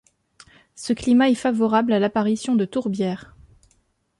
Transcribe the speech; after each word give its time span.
Ce 0.73 0.93
climat 0.93 1.29
est 1.29 1.35
favorable 1.35 1.93
à 1.93 1.99
l'apparition 1.99 2.55
de 2.55 2.65
tourbières. 2.65 3.35